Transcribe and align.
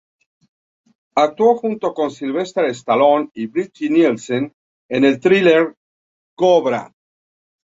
Actuó 1.15 1.57
junto 1.57 1.93
a 1.95 2.09
Sylvester 2.09 2.65
Stallone 2.71 3.29
y 3.35 3.45
Brigitte 3.45 3.91
Nielsen 3.91 4.51
en 4.89 5.05
el 5.05 5.19
thriller 5.19 5.75
"Cobra". 6.35 6.91